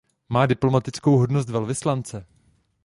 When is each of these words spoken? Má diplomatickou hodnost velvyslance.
Má 0.29 0.45
diplomatickou 0.45 1.17
hodnost 1.17 1.49
velvyslance. 1.49 2.25